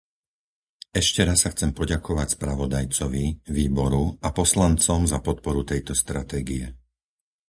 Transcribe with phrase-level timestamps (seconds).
[1.01, 3.25] Ešte raz sa chcem poďakovať spravodajcovi,
[3.57, 6.65] výboru a poslancom za podporu tejto stratégie.